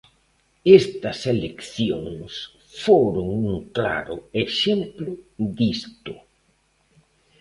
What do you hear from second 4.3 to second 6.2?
exemplo disto.